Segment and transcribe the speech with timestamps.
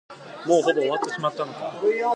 [0.47, 1.79] もうほぼ終わってしまったのか。